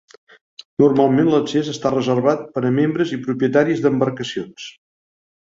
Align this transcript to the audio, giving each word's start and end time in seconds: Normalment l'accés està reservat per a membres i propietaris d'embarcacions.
Normalment 0.83 1.29
l'accés 1.33 1.69
està 1.73 1.91
reservat 1.95 2.41
per 2.57 2.65
a 2.71 2.73
membres 2.79 3.13
i 3.19 3.21
propietaris 3.27 3.85
d'embarcacions. 3.85 4.67